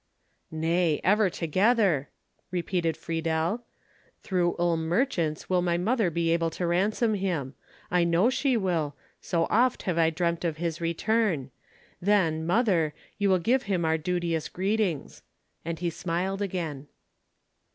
"Nay, 0.49 0.99
ever 1.03 1.29
together," 1.29 2.09
repeated 2.49 2.97
Friedel. 2.97 3.61
"Through 4.23 4.55
Ulm 4.57 4.87
merchants 4.87 5.47
will 5.47 5.61
my 5.61 5.77
mother 5.77 6.09
be 6.09 6.31
able 6.31 6.49
to 6.57 6.65
ransom 6.65 7.13
him. 7.13 7.53
I 7.91 8.03
know 8.03 8.31
she 8.31 8.57
will, 8.57 8.95
so 9.21 9.45
oft 9.51 9.83
have 9.83 9.99
I 9.99 10.09
dreamt 10.09 10.43
of 10.43 10.57
his 10.57 10.81
return. 10.81 11.51
Then, 12.01 12.47
mother, 12.47 12.95
you 13.19 13.29
will 13.29 13.37
give 13.37 13.61
him 13.69 13.85
our 13.85 13.99
duteous 13.99 14.49
greetings;" 14.49 15.21
and 15.63 15.77
he 15.77 15.91
smiled 15.91 16.41
again. 16.41 16.87